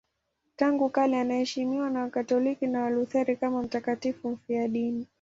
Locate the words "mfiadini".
4.29-5.07